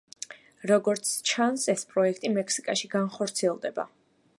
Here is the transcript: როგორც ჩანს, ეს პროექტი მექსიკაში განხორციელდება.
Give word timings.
როგორც 0.71 1.11
ჩანს, 1.33 1.67
ეს 1.75 1.85
პროექტი 1.93 2.35
მექსიკაში 2.39 2.91
განხორციელდება. 2.99 3.91